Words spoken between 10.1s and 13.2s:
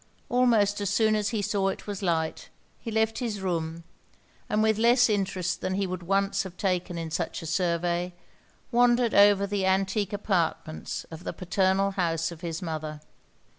apartments of the paternal house of his mother.